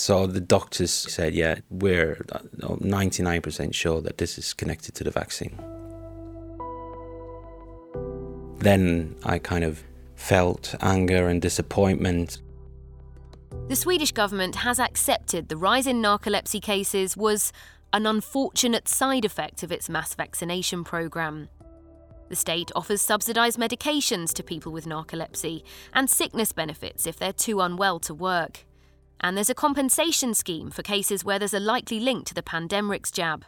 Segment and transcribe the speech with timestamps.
[0.00, 5.10] So the doctors said, yeah, we're uh, 99% sure that this is connected to the
[5.10, 5.54] vaccine.
[8.56, 9.84] Then I kind of
[10.14, 12.40] felt anger and disappointment.
[13.68, 17.52] The Swedish government has accepted the rise in narcolepsy cases was
[17.92, 21.50] an unfortunate side effect of its mass vaccination programme.
[22.30, 25.62] The state offers subsidised medications to people with narcolepsy
[25.92, 28.64] and sickness benefits if they're too unwell to work.
[29.20, 33.12] And there's a compensation scheme for cases where there's a likely link to the Pandemrix
[33.12, 33.44] jab.